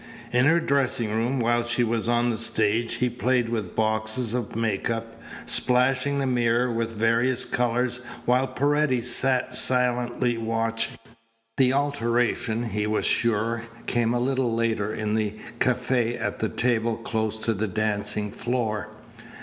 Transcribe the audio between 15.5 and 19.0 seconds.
cafe at a table close to the dancing floor.